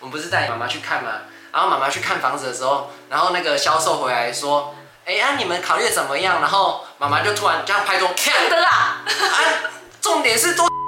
[0.00, 1.10] 我们不是带妈妈去看吗？
[1.52, 6.40] 然后妈妈去看房子的时候，然后那个销售回来说，哎呀，你们考虑怎么样？
[6.40, 9.36] 然后妈妈就突然这样拍桌，看的啦， 啊，
[10.00, 10.68] 重点是多。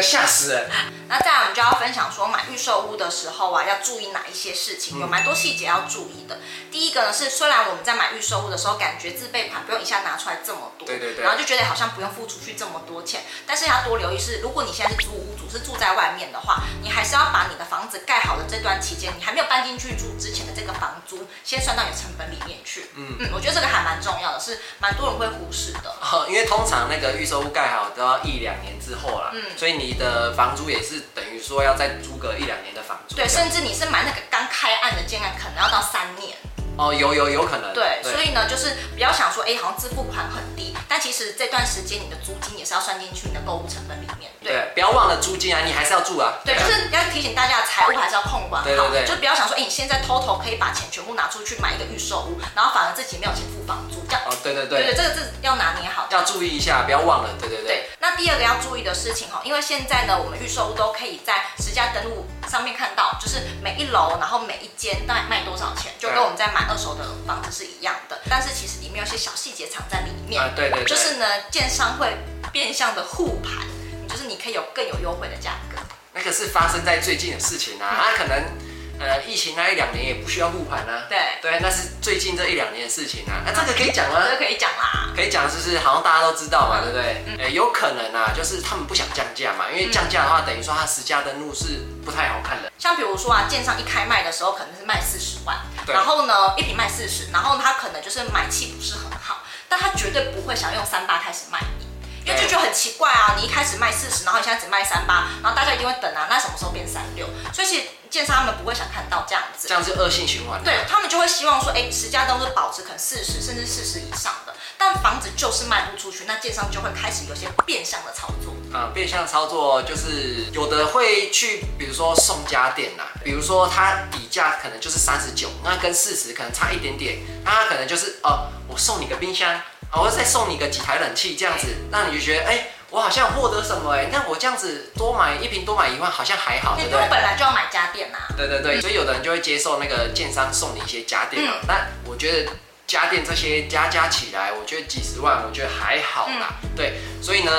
[0.00, 0.70] 吓死人！
[1.08, 5.00] 那再来，我们就要分享说，买预售屋的时候啊，要注意哪一些事情？
[5.00, 6.38] 有蛮多细节要注意的。
[6.70, 22.90] 第一个呢是，虽然我们在买预售屋的时候，感觉自备款不用一下拿出来这么多，对对对，然后就觉得好像不用付出去这么多钱，但是要多留意是，如果你现在是租屋主，是住在外面的话，你还是要把你的房子盖好的这段期间，你还没有搬进去住之前的这个房租，先算到你的成本里面去。
[22.94, 25.92] 嗯嗯，我觉得这个还蛮重要的，是蛮多人会忽视的。
[26.00, 30.68] 哦， 因为通常那个预售屋盖好都要一两年之后啦，嗯，所以你的房租。
[30.68, 36.36] 也是等于说要再租个一两年的房租，对，甚至你是买那个刚开案的建案，可能要到三年。
[36.78, 37.74] 哦，有有有可能。
[37.74, 44.30] 对，对所以呢，就是不要想说，哎，好像自付款很低，但其实这段时间你的租金也是要算进去你的购物成本里面。
[44.40, 46.38] 对，对不要忘了租金啊，你还是要住啊。
[46.44, 48.68] 对，对就是要提醒大家，财务还是要控管好。
[48.68, 49.04] 对对对。
[49.04, 54.22] 就不要想说，哎，你现在偷偷可以把钱全部拿出去买一个预售屋，然后反而自己没有钱付房租，这样。
[54.24, 54.84] 哦，对对对。
[54.84, 56.06] 对对，这个是要拿捏好。
[56.10, 57.30] 要注意一下，不要忘了。
[57.40, 57.66] 对对对。
[57.66, 57.90] 对。
[58.00, 68.20] 那第二个要注意的事情哈，因为现在呢，我们预售屋都可以在实价登录上面看到，就是每一楼，然后每一间大概卖多少钱，就跟我们在买二手的房子是一样的。
[68.28, 70.42] 但是其实里面有些小细节藏在里面。
[70.42, 70.84] 啊，对对对。
[70.84, 72.16] 就是呢，建商会
[72.52, 73.66] 变相的护盘，
[74.08, 75.78] 就是你可以有更有优惠的价格。
[76.12, 78.67] 那个是发生在最近的事情啊，他、嗯、可能。
[78.98, 81.06] 呃，疫情那一两年也不需要护盘啊。
[81.08, 83.42] 对对，那是最近这一两年的事情啊。
[83.44, 84.20] 那、啊、这个可以讲吗？
[84.24, 85.10] 这个可以讲啦。
[85.14, 87.24] 可以讲，就是好像大家都知道嘛，对不对？
[87.26, 87.36] 嗯。
[87.38, 92.70] 欸、有可能啊，就是他们不想降价嘛，因为降价的话，等于说他实价登录是不太好看的。
[92.78, 107.26] 像比如说啊，建商一开卖的时候可能是卖四十万，然后呢，一瓶卖四十，然后他可能就是买气不是很好，但他绝对不会想用三八开始卖你，因为就觉得很奇怪啊，你一开始卖四十，然后你现在只卖三八，然后大家一定会等啊，那什么时候变三六？
[107.52, 107.86] 所以其实。
[108.18, 110.60] 建商他们不会想看到这样子，这样是恶性循环。
[110.64, 118.54] 对，他们就会希望说，哎，十家都是保持可能四十甚至四十以上的，但房子就是卖不出去，那建商就会开始有些变相的操作。
[118.76, 129.54] 啊、嗯，变相操作就是有的会去，比如说送家电呐，比如说它底价可能就是三十九，那跟四十可能差一点点，那他可能就是哦，我送你个冰箱，
[129.92, 132.70] 哦，我再送你个几台冷气这样子，让你就觉得哎。
[132.90, 134.08] 我好像获得什么哎、欸？
[134.10, 136.92] 那我这样子多买一瓶多买一万，好像还好，对不对？
[136.92, 138.32] 因为我本来就要买家电嘛、啊。
[138.36, 141.52] 对对对，所以有的人就会接受那个建商送你一些家电嗯。
[141.66, 142.50] 那、嗯、我觉得
[142.86, 146.54] 家电这些加加起来，我觉得几十万，我觉得还好啦。
[146.62, 147.52] 嗯、对，所以呢，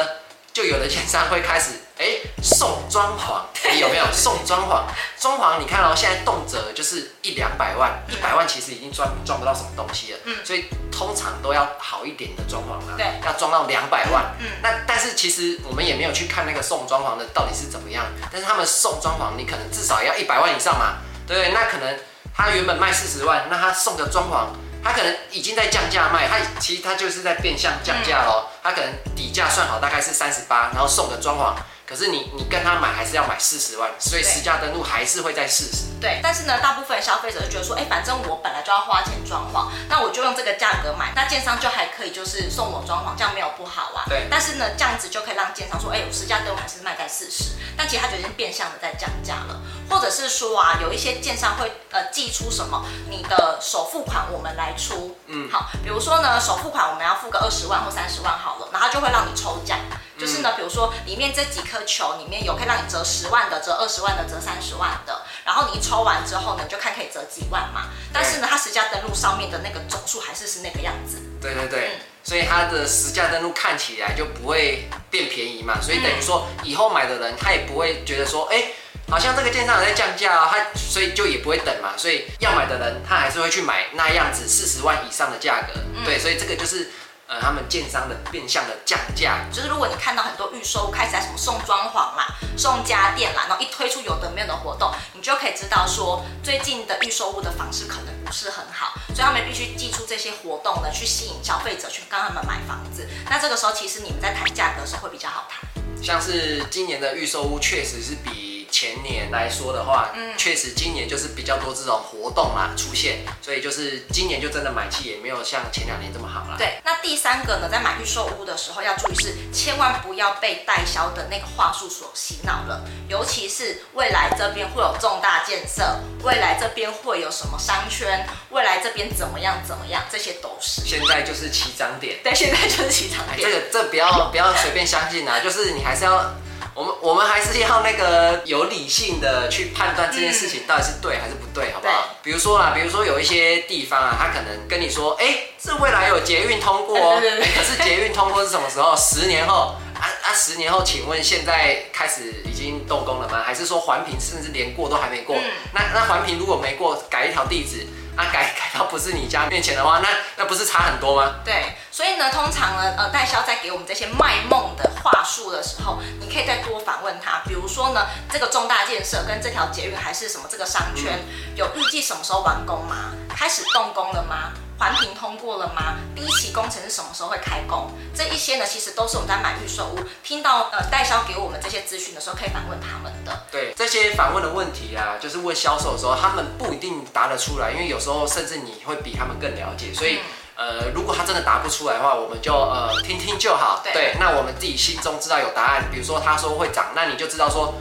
[0.60, 4.84] 就有的建商会开始哎、欸、送装潢，欸、有没有送装潢？
[5.18, 10.20] 装潢你看哦，现在动辄就是一两百万，一百万其实已经赚赚不到什么东西了。
[10.26, 10.66] 嗯，所以。
[10.92, 14.36] 通常都要好一点的装潢啊，对，要装到两百万。
[14.40, 21.54] 嗯，那但是其实我们也没有去看那个送装潢的到底是怎么样，但是他们送装潢，你可能至少要一百万以上嘛，对不对？
[21.54, 21.98] 那可能
[22.36, 24.48] 他原本卖四十万，那他送的装潢，
[24.84, 31.54] 他可能已经在降价卖，他其实他就是在变相降价喽，他可能底价算好大概是三十八，然后送的装潢。
[31.90, 35.90] 可是你你跟他买还是要买四十万，所以实价登录还是会在四十。
[36.00, 44.06] 对，但是呢，大部分消费者就觉得说，哎，反正我本来就要花钱装潢，那我就用这个价格买，那建商就还可以就是送我装潢，这样没有不好啊。
[44.08, 44.28] 对。
[44.30, 59.80] 但是呢，这样子就可以让建商说，哎，我实价登录还是卖在四十，但其实他就已经变相的在降价了，或者是说啊，有一些建商会呃寄出什么，你的首付款我们来出，嗯，好，比如说呢，首付款我们要付个二十万或三十万好了，然后就会让你抽奖。
[60.20, 67.86] 就是呢，比如说里面这几颗球里面有可以让你折十万的、折二十万的、折三十万的，然后你一抽完之后呢，你就看可以折几万嘛。
[68.12, 71.18] 但是呢，它实价登录上面的那个总数还是是那个样子。
[71.42, 75.80] 对对对，嗯、所以它的实价登录看起来就不会变便宜嘛。
[75.82, 78.76] 所以等于说以后买的人他也不会觉得说，哎、欸，
[79.10, 81.94] 好像这个建商有在降价啊，他所以就也不会等嘛。
[81.96, 85.80] 所以要买的人他还是会去买那样子四十万以上的价格。
[86.04, 86.92] 对，所以这个就是。
[87.30, 92.26] 呃，他们建商的变相的降价，就是如果你看到很多预售开始在什么送装潢啦、
[92.58, 103.08] 送家电啦，然后一推出有的没有的活动，你就可以知道说最近的预售屋的房市可能不是很好，所以他们必须祭出这些活动呢，去吸引消费者去跟他们买房子。
[103.30, 105.62] 那这个时候其实你们在谈价格的时候会比较好谈。
[106.04, 108.59] 像是今年的预售屋确实是比。
[108.72, 116.56] 前年来说的话，嗯，确实今年就是比较多这种活动啦出现，所以就是今年就真的买气也没有像前两年这么好啦。
[116.58, 130.82] 对，那第三个呢，在买预售屋的时候要注意是，千万不要被代销的那个话术所洗脑了，尤其是未来这边会有重大建设，未来这边会有什么商圈，未来这边怎么样怎么样，这些都是。
[130.86, 132.20] 现在就是起涨点。
[132.24, 133.50] 对，现在就是起涨点。
[133.50, 136.34] 这个这不要不要随便相信啊，就是你还是要。
[136.80, 142.16] 我们我们还是要那个有理性的去判断这件事情到底是对还是不对，好不好？
[142.24, 148.96] 比如说啦，比如说有一些地方啊，他可能跟你说，哎、欸，这未来有捷运通过哦，可是捷运通过是什么时候？
[148.98, 149.76] 十年后。
[150.00, 150.32] 啊啊！
[150.34, 153.44] 十年后，请问现在开始已经动工了吗？
[153.46, 155.36] 还是说环评甚至连过都还没过？
[155.36, 155.44] 嗯、
[155.74, 161.36] 那那环评如果没过，改一条地址，那、啊、改改到不是你家面前的话，那那不是差很多吗？
[161.46, 173.14] 对，所以呢，通常呢，呃，代销在给我们这些卖梦的话术的时候，你可以再多反问他，比如说呢，这个重大建设跟这条捷运还是什么这个商圈，嗯、有预计什么时候完工吗？
[173.34, 174.52] 开始动工了吗？
[174.80, 175.98] 环评通过了吗？
[176.16, 177.92] 第一期工程是什么时候会开工？
[178.16, 183.44] 这一些呢，其实都是我们在买预售屋听到呃代销给我们这些资讯的时候，可以反问他们的。
[183.52, 189.94] 对，这些反问的问题啊，就是问销售的时候，他们不一定答得出来，因为有时候甚至你会比他们更了解。
[189.94, 190.20] 所以、
[190.56, 193.82] 嗯、呃，如果他真的答不出来的话，我们就呃听听就好。
[193.84, 195.90] 对，对，那我们自己心中知道有答案。
[195.92, 197.74] 比如说他说会涨，那你就知道说。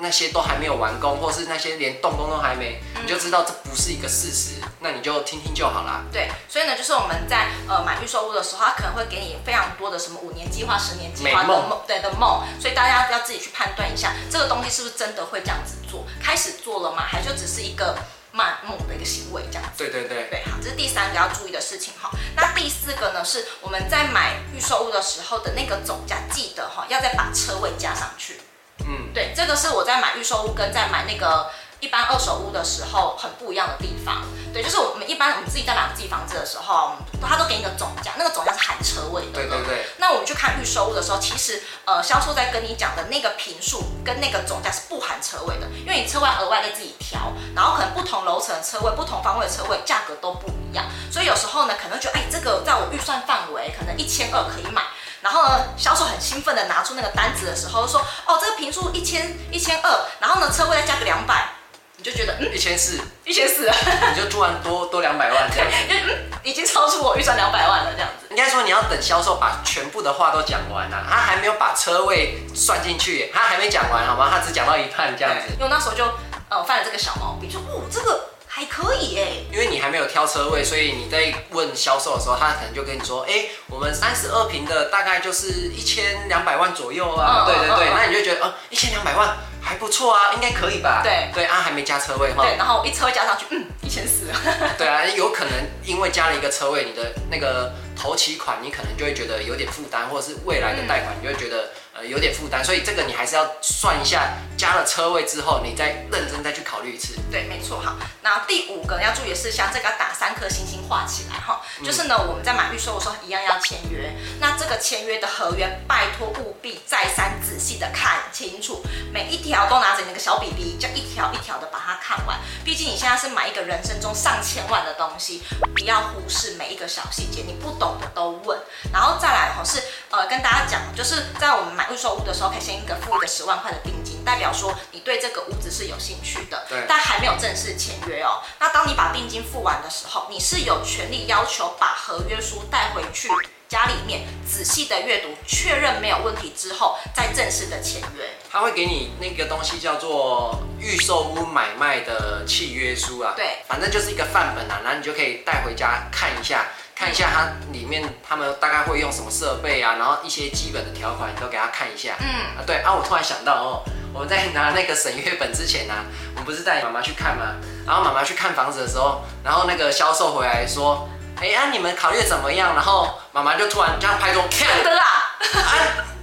[0.00, 6.02] 那些都还没有完工，或是那些连动工都还没，嗯、你就知道这不是一个事实，那你就听听就好啦。
[6.12, 17.02] 对，所以呢，就是我们在呃买预售屋的时候，他可能会给你非常多的什么五年计划、十年计划的梦，对的梦，所以大家要自己去判断一下，这个东西是不是真的会这样子做，开始做了吗？
[17.06, 17.96] 还就只是一个
[18.32, 19.78] 卖梦的一个行为这样子？
[19.78, 22.10] 对对对对，好，这是第三个要注意的事情哈。
[22.36, 28.40] 那第四个呢，是我们在买预售屋的时候的那个总价，记得哈，要再把车位加上去。
[28.90, 31.48] 嗯，对，这个是我在买预售屋跟在买那个
[31.78, 34.22] 一般二手屋的时候很不一样的地方。
[34.52, 39.32] 对，就是我们一般我们自己在买自己房子的时候，他都给你个总价，那个总价是含车位的。
[39.32, 39.86] 对对对。
[39.98, 54.82] 那我们去看预售屋的时候，其实呃销售在跟你讲的那个平数跟那个总价是不含车位的，因为你车位额外再自己调，然后可能不同楼层的车位、不同方位的车位价格都不一样，所以有时候呢可能觉得哎这个在我预算范围可能一千二可以买。
[55.22, 61.50] 然后呢，销售很兴奋的拿出那个单子的时候，说：“哦，这个平数一千一千二，然后呢，车位再加个两百，
[61.96, 63.68] 你就觉得嗯，一千四，一千四，
[64.14, 68.26] 你就突然多多两百万这样子，嗯，已经超出我预算两百万了这样子。
[68.30, 74.30] 应该说你要等销售把全部的话都讲完了，他还没有把车位算进去，他还没讲完好吗？
[74.30, 75.52] 他只讲到一半这样子。
[75.58, 76.04] 因为那时候就
[76.48, 78.26] 呃犯了这个小毛病，说哦这个。”
[78.60, 87.46] 还可以哎，因为你还没有挑车位，所以你在问销售的时候，他可能就跟你说，哎，我们三十二平的大概就是一千两百万左右啊。
[87.46, 91.00] 对对对，那你就觉得，哦，一千两百万还不错啊，应该可以吧？
[91.02, 92.44] 对对啊，还没加车位哈。
[92.44, 94.26] 对，然后一车位加上去，嗯，一千四。
[94.76, 95.52] 对啊，有可能
[95.82, 101.70] 因为加了一个车位，你的那个头期款你可能就会觉得有点负担，或者是未来的贷款你就会觉得。
[102.08, 107.14] 有点负担，所以这个你还是要算一下，加了车位之后，你再认真再去考虑一次。
[107.30, 107.78] 对，没错。
[107.78, 114.10] 好，那第五个要注意的是，像这个要打三颗星星画起来哈，就是呢，我们在买预售的时候一样要签约。
[114.40, 118.82] 那这个签约的合约，拜托务必再三仔细的看清楚，
[119.12, 122.38] 每一条都拿着那个小笔笔，就一条一条的把它看完。
[122.64, 125.42] 毕竟你现在是买一个人生中上千万的东西，
[125.74, 128.58] 不要忽视每一个小细节，你不懂的都问。
[128.90, 131.89] 然后再来哈，是呃跟大家讲，就是在我们买。
[131.92, 138.42] 预售屋的时候，可以先一个付一个十万块的定金，代表说你对这个屋子是有兴趣的，对，但还没有正式签约哦。
[138.58, 143.28] 那当你把定金付完的时候，你是有权利要求把合约书带回去
[143.68, 148.30] 家里面仔细的阅读，确认没有问题之后，再正式的签约。
[148.50, 156.66] 他会给你那个东西叫做预售屋买卖的契约书啊，对，反正就是一个范本啊，然后你就可以带回家看一下。
[157.00, 162.14] 看一下它里面，他们大概会用什么设备啊，然后一些基本的条款你都给他看一下。
[162.20, 162.28] 嗯
[162.58, 166.04] 啊，对啊，我突然想到哦，我们在拿那个审阅本之前呢、啊，
[166.34, 167.54] 我们不是带妈妈去看吗？
[167.86, 171.08] 然后妈妈去看房子的时候，然后那个销售回来说，
[171.40, 172.74] 哎呀，你们考虑怎么样？
[172.74, 175.02] 然后妈妈就突然这样拍桌，看的啦，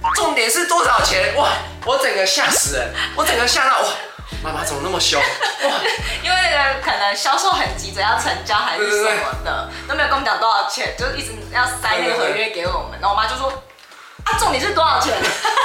[0.00, 1.34] 啊，重点是多少钱？
[1.34, 1.48] 哇，
[1.86, 3.88] 我整个吓死人，我整个吓到哇。
[4.42, 5.20] 妈妈怎么那么凶？
[6.22, 6.36] 因为，
[6.82, 12.98] 可能销售很急着要成交还是什么的，都没有跟我们讲多少钱，就一直要塞那个合约给我们。
[13.00, 13.52] 然后我妈就说
[14.30, 15.14] ：“啊，重点是多少钱？”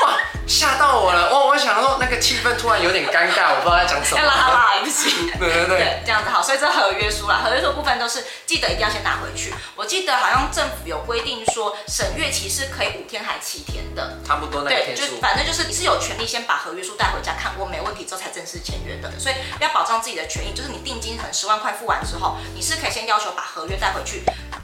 [0.05, 0.17] 哇！
[0.45, 1.31] 吓到我了！
[1.31, 1.45] 哇！
[1.45, 4.19] 我想说那个气氛突然有点尴尬，我不知道在讲什么。
[4.19, 5.31] 要拉他拉来不及。
[5.39, 6.41] 对 对对，对，这样子好。
[6.43, 9.53] 所以这合约书啦，合约书部分都是记得一定要先拿回去。
[9.75, 15.03] 我记得好像政府有规定说，审阅期是可以五天还七天的，差不多那个天数。
[15.03, 19.09] 对，就反正就是你是有权利先把合约书带回家看过没问题之后才正式签约的。
[19.17, 24.23] 所以要保障自己的权益，就是你定金可能十万块付完之后，你是可以先要求把合约带回去，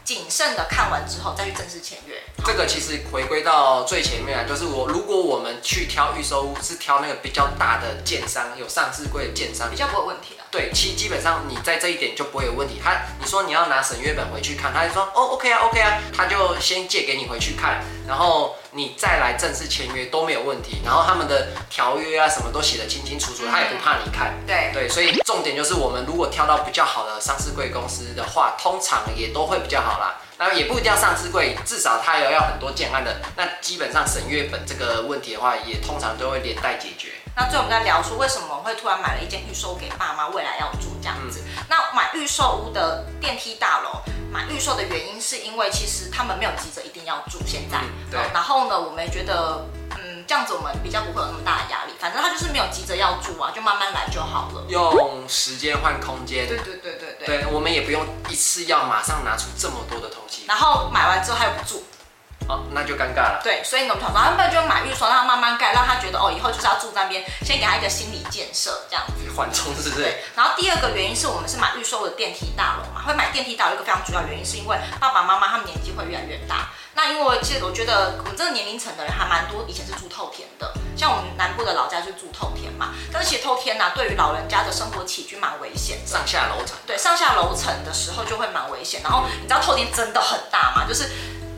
[0.09, 2.19] 谨慎的看完之后再去正式签约。
[2.43, 10.38] 这个其实回归到最前面啊，就是我如果我们去挑预售屋，是挑那个比较大的建商，有上市柜的建商，比较不会有问题的。
[10.51, 12.81] 对，其实基本上你在这一点就不会有问题。
[12.83, 20.81] 他你说你要拿审阅本回去看，他就说哦 OK 啊 OK 啊，他就先借给你回去看，然后你再来正式签约都没有问题。
[20.83, 24.33] 然后他们的条约啊什么都写得清清楚楚，他也不怕你看。
[24.47, 30.17] 对对，所以重点就是我们如果挑到比较好的上市柜公司的话，通常也都会比较好啦。
[30.39, 37.09] 那也不一定要上市柜，至少他也要很多建案的，那基本上审阅本这个问题的话，也通常都会连带解决。
[37.39, 41.41] 那最后我们在聊说，为什么会突然买了一间预售给爸妈未来要住这样子？
[41.47, 48.19] 嗯、那买预售屋的电梯大楼，买预售的原因是因为其实他们没有急着一定要住现在，嗯、对。
[48.33, 49.65] 然后呢，我们也觉得。
[50.27, 54.63] 这样子我们比较不会有那么大的压力，反正他就是没有急着要住啊，就慢慢来就好了。
[54.69, 56.47] 用时间换空间。
[56.47, 57.25] 对对对对对。
[57.25, 60.45] 对，我们也不用一次要马上拿出这么多的东西。
[60.47, 61.83] 然后买完之后他又不住。
[62.49, 63.39] 哦，那就尴尬了。
[63.43, 69.13] 对，所以呢，我们想说，要不然就买预售，让他慢慢盖，让他觉得哦，以后就是要住那边，先给他一个心理建设，这样子。
[69.37, 70.01] 缓冲是不是？
[70.01, 70.23] 对。
[70.35, 76.69] 然后第二个原因是我们是买预售的电梯大楼嘛，会买电梯大楼一个非常主要原因是因为爸爸妈妈他们年纪会越来越大。
[76.95, 82.89] 那因为其实我觉得我们这个年龄层的人还蛮多，以前是住透天的，像我们南部的老家就住透天嘛。
[83.13, 85.99] 但是其实透天呢、啊，对于老人家的生活起居蛮危险。
[86.05, 86.75] 上下楼层。
[86.87, 89.01] 对，上下楼层的时候就会蛮危险。
[89.03, 90.85] 然后你知道透天真的很大吗？
[90.87, 91.09] 就是。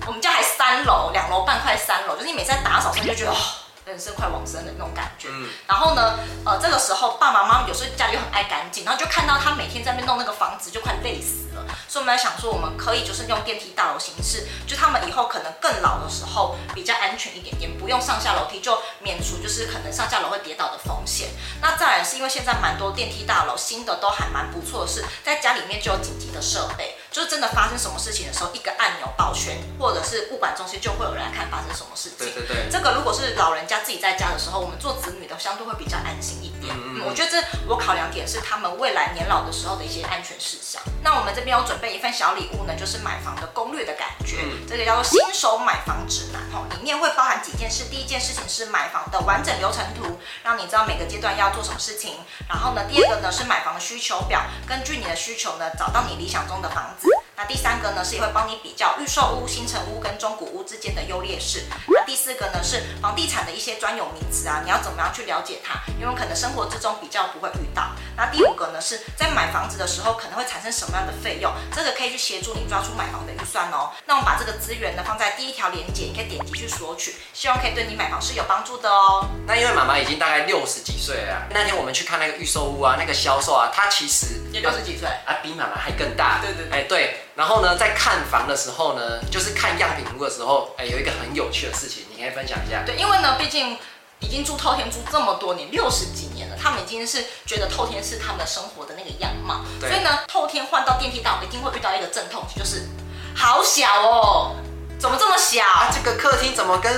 [0.07, 3.37] 我们家还三楼，两楼半块三楼，就是你每次在打扫时就觉得哦，
[3.85, 5.27] 人生快往生的那种感觉。
[5.31, 5.47] 嗯。
[5.67, 11.63] 然后呢，呃，这个时候爸爸妈妈有时候家里又很爱干净，然后就看到他每天在那边弄那个房子，就快累死了。
[11.87, 21.29] 所以我们在想说，我们可以就是用电梯大楼形式，就他们以后可能更老的时候比较安全一点点，不用上下楼梯，就免除就是可能上下楼会跌倒的风险。
[21.61, 26.97] 那再来是因为现在蛮多电梯大楼新的都还蛮不错的是，在家里面就有紧急的设备。
[27.11, 32.19] 就是真的发生什么事情的时候，一个按钮保全，或者是物管中心就会有人来看发生什么事情。
[32.19, 32.69] 对对对。
[32.71, 36.73] 这个如果是老人家自己在家的时候，我们做子女的相对会比较安心一点。
[36.73, 40.81] 嗯，嗯，我觉得这我考量点是他们未来年老的时候的一些安全事项。
[41.03, 44.37] 那我们这边有准备一份小礼物呢，就是买房的攻略的感觉。
[44.41, 44.65] 嗯。
[44.65, 47.83] 这个叫做新手买房指南哈，里面会包含几件事。
[47.91, 52.19] 第一件事情是买房的完整流程图，让你知道每个阶段要做什么事情。
[52.47, 57.00] 然后呢，第二个呢是买房的需求表，根据你的需求呢，找到你理想中的房子。
[57.41, 61.63] 那第三个呢，是也会帮你比较预售屋、新城屋跟中古屋之间的优劣势。
[61.87, 65.81] 那第四个呢，是房地产的一些专有名词啊，你要怎么样去了解它？
[65.99, 67.93] 因为可能生活之中比较不会遇到。
[68.21, 71.51] 那第五个呢，是在买房子的时候可能会产生什么样的费用？
[71.75, 73.89] 这个可以去协助你抓出买房的预算哦。
[74.05, 79.27] 那我们把这个资源呢放在第一条链接，你可以点击去索取，希望可以对你买房是有帮助的哦。
[79.47, 86.39] 那因为妈妈已经大概六十几岁了，那天我们去看那个预售屋啊，那个销售啊，他其实也六十几岁啊，比妈妈还更大。
[86.43, 87.17] 对对对，哎对。
[87.33, 92.83] 然后呢，在看房的时候呢，就是看样品屋的时候，哎，有一个很有趣的事情，你可以分享一下。
[92.85, 93.79] 对，因为呢，毕竟
[94.19, 96.30] 已经住透天住这么多年，六十几年了，
[96.61, 99.61] 他们已经是觉得透天是他们的生活的那个样貌。
[99.79, 102.87] 所以呢，透天换到电梯大楼，一定会遇到一个阵痛期，就是
[103.35, 104.55] 好小哦，
[104.99, 105.63] 怎么这么小？
[105.63, 106.91] 啊，这个客厅怎么跟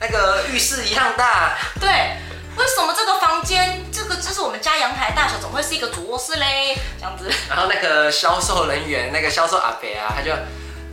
[0.00, 1.56] 那个浴室一样大？
[1.80, 1.88] 对。
[2.56, 6.78] 为什么这个房间，这个就是我们家阳台大小，怎么会是一个主卧室嘞？
[6.98, 7.28] 这样子。
[7.48, 10.30] 然后那个销售人员，那个销售阿伯啊，他就。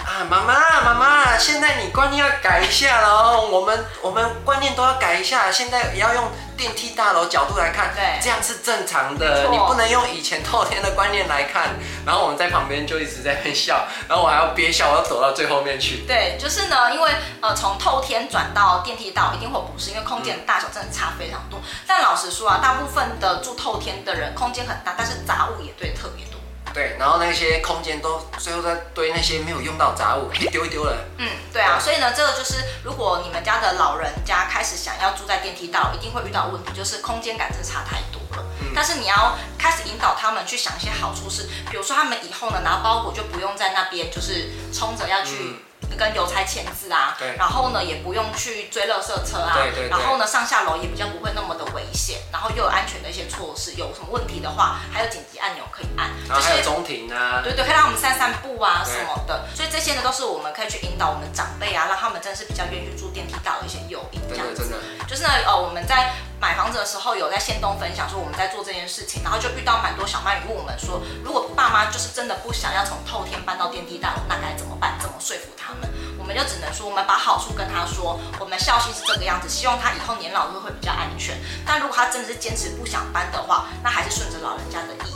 [0.06, 3.48] 啊，妈妈，妈妈，现在你观念要改一下喽。
[3.50, 9.48] 我们我们观念都要改一下，现在也要用电梯大楼角度来看，对，这样是正常的。
[9.52, 11.70] 你不能用以前透天的观念来看。
[12.06, 16.04] 然后我们在旁边就一直在那笑，然后我还要憋笑，我要躲到最后面去。
[16.08, 21.60] 对，就是呢，因为呃，从透天转到电梯大楼一定会不是，因为空间大小真的差非常多。
[21.88, 26.41] 但老实说啊，大部分的住透天的人，空间很大，但是杂物也对特别多。
[26.74, 30.96] 对，然后那些空间都最后再堆那些没有用到杂物，可以丢一丢了。
[31.18, 38.46] 嗯，对啊，所以呢，这个就是如果你们家的老人家开始想要住在电梯道，一定会遇到问题，就是空间感真的差太多了。
[38.62, 45.36] 嗯，但是你要开始引导他们去想一些好处是，比如说他们以后呢拿包裹就不用在那边就是冲着要去。
[45.42, 45.56] 嗯
[45.98, 66.31] 跟邮差签字啊，对，然后呢也不用去追垃圾车啊，对对对，然后呢上下楼也比较不会那么的危险，然后又有安全的一些措施，有什么问题的话还有紧急按钮可以按，然后还有中庭啊，对对，可以让我们散散步啊什么的，所以这些呢都是我们可以去引导我们长辈啊，让他们真的是比较愿意去住电梯大楼的一些诱因，这样子，真的，就是呢呃我们在买
[66.62, 74.96] 房子的时候有在线东分享说我们在做这件事情，然后就遇到蛮多小卖问我们说，如果爸妈就是真的不想要从透天搬到电梯大楼，那该怎么办？
[75.02, 75.90] 怎么说服他们？
[76.20, 81.36] 我们就只能说，我们把好处跟他说，我们孝心是这个样子，希望他以后年老都会比较安全。
[81.66, 85.12] 但如果他真的是坚持不想搬的话，那还是顺着老人家的意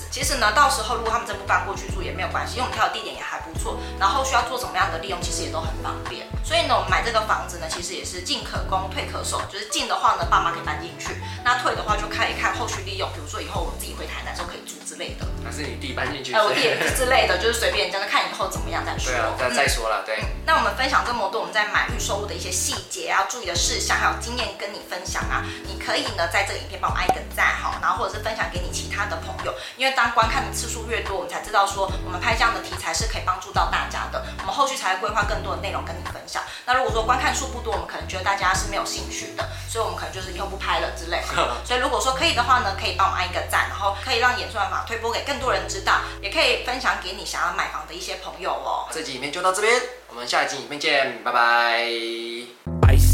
[0.00, 0.08] 子。
[0.10, 6.24] 其实呢，到时候如果他们真不搬过去住也没有关系，因为我们挑的地点也还不错，然后需要做什么样的利用，其实也都很方便。
[6.42, 9.42] 所以呢，我们买这个房子呢，其实也是进可攻，退可守。
[9.52, 11.12] 就是进的话呢，爸妈可以搬进去；
[11.44, 14.94] 那退的话就看一看后续利用，比如说以后我们自己回台南的时候可以住之。
[15.00, 15.26] 类的。
[15.42, 16.34] 还是你弟搬进去？
[16.34, 16.60] 哎，我弟
[16.94, 19.10] 之类的，就是随便，真的看以后怎么样再说。
[19.10, 20.22] 对啊，再再说了，对。
[20.44, 25.42] 那我们分享这么多，我们在买预售屋的一些细节啊注意的事项，还有经验跟你分享啊。
[25.64, 36.42] 你可以呢，在这个影片帮我们按一个赞哈，然后或者是分享给你其他的朋友，因为当观看的次数越多，我们才知道说我们拍这样的题材是可以帮助到大家的，我们后续才会规划更多的内容跟你分享。
[36.66, 41.56] 那如果说观看数不多，我们可能觉得大家是没有兴趣的，所以我们可能就是以后不拍了之类的。
[41.64, 48.88] 所以如果说可以的话呢，可以帮我们按一个赞，然后可以让演算法推播给更多人知道，也可以分享给你想要买房的一些朋友哦。
[48.92, 52.59] 这集影片就到这边，我们下一集影片见，拜拜。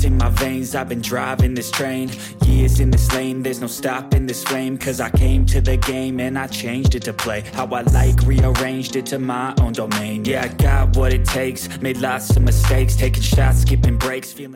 [0.05, 2.11] In my veins, I've been driving this train.
[2.45, 4.79] Years in this lane, there's no stopping this flame.
[4.79, 7.41] Cause I came to the game and I changed it to play.
[7.55, 10.25] How I like, rearranged it to my own domain.
[10.25, 12.95] Yeah, I got what it takes, made lots of mistakes.
[12.95, 14.53] Taking shots, skipping breaks, feeling